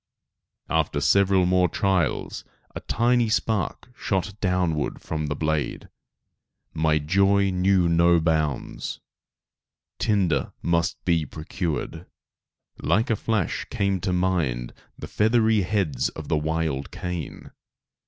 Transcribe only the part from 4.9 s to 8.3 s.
from the blade. My joy knew no